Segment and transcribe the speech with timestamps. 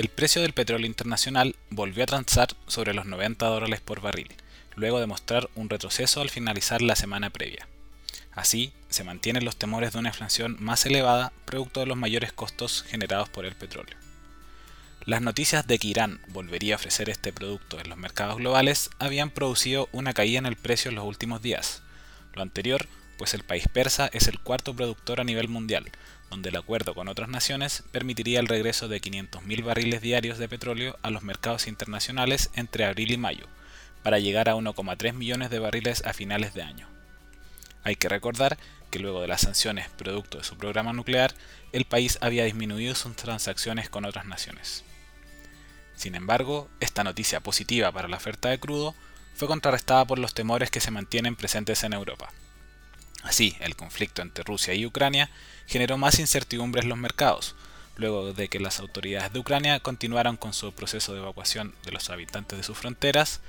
[0.00, 4.32] el precio del petróleo internacional volvió a transar sobre los 90 dólares por barril,
[4.74, 7.68] luego de mostrar un retroceso al finalizar la semana previa.
[8.32, 12.82] Así, se mantienen los temores de una inflación más elevada producto de los mayores costos
[12.88, 13.94] generados por el petróleo.
[15.04, 19.28] Las noticias de que Irán volvería a ofrecer este producto en los mercados globales habían
[19.28, 21.82] producido una caída en el precio en los últimos días.
[22.32, 22.88] Lo anterior,
[23.20, 25.84] pues el país persa es el cuarto productor a nivel mundial,
[26.30, 30.98] donde el acuerdo con otras naciones permitiría el regreso de 500.000 barriles diarios de petróleo
[31.02, 33.44] a los mercados internacionales entre abril y mayo,
[34.02, 36.88] para llegar a 1,3 millones de barriles a finales de año.
[37.84, 38.56] Hay que recordar
[38.90, 41.34] que luego de las sanciones producto de su programa nuclear,
[41.72, 44.82] el país había disminuido sus transacciones con otras naciones.
[45.94, 48.94] Sin embargo, esta noticia positiva para la oferta de crudo
[49.34, 52.32] fue contrarrestada por los temores que se mantienen presentes en Europa.
[53.22, 55.30] Así, el conflicto entre Rusia y Ucrania
[55.66, 57.54] generó más incertidumbre en los mercados,
[57.96, 62.08] luego de que las autoridades de Ucrania continuaron con su proceso de evacuación de los
[62.10, 63.40] habitantes de sus fronteras,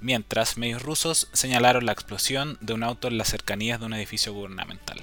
[0.00, 4.32] mientras medios rusos señalaron la explosión de un auto en las cercanías de un edificio
[4.32, 5.02] gubernamental.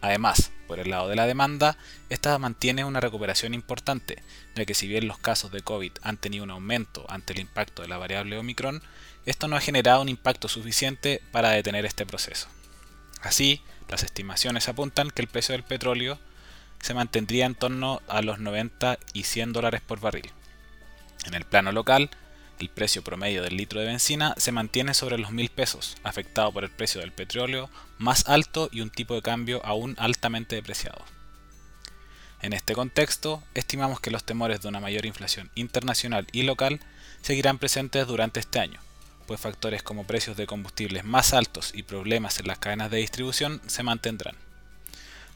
[0.00, 1.76] Además, por el lado de la demanda,
[2.08, 4.20] esta mantiene una recuperación importante,
[4.56, 7.82] ya que si bien los casos de COVID han tenido un aumento ante el impacto
[7.82, 8.82] de la variable Omicron,
[9.26, 12.48] esto no ha generado un impacto suficiente para detener este proceso.
[13.22, 16.18] Así, las estimaciones apuntan que el precio del petróleo
[16.80, 20.30] se mantendría en torno a los 90 y 100 dólares por barril.
[21.24, 22.10] En el plano local,
[22.58, 26.64] el precio promedio del litro de benzina se mantiene sobre los 1000 pesos, afectado por
[26.64, 31.04] el precio del petróleo más alto y un tipo de cambio aún altamente depreciado.
[32.40, 36.80] En este contexto, estimamos que los temores de una mayor inflación internacional y local
[37.20, 38.80] seguirán presentes durante este año,
[39.22, 43.60] pues factores como precios de combustibles más altos y problemas en las cadenas de distribución
[43.66, 44.36] se mantendrán.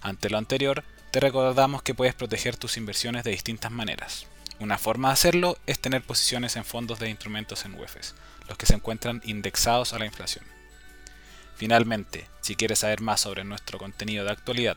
[0.01, 4.27] Ante lo anterior, te recordamos que puedes proteger tus inversiones de distintas maneras.
[4.59, 8.15] Una forma de hacerlo es tener posiciones en fondos de instrumentos en UEFs,
[8.49, 10.45] los que se encuentran indexados a la inflación.
[11.57, 14.77] Finalmente, si quieres saber más sobre nuestro contenido de actualidad,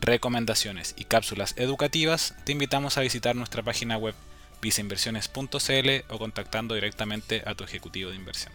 [0.00, 4.14] recomendaciones y cápsulas educativas, te invitamos a visitar nuestra página web
[4.60, 8.52] viceinversiones.cl o contactando directamente a tu ejecutivo de inversión.